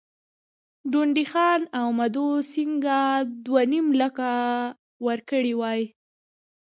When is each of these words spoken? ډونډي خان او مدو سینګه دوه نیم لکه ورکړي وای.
ډونډي 0.91 1.25
خان 1.31 1.61
او 1.79 1.87
مدو 1.99 2.27
سینګه 2.51 2.99
دوه 3.45 3.61
نیم 3.71 3.87
لکه 4.01 4.29
ورکړي 5.07 5.53
وای. 5.59 5.81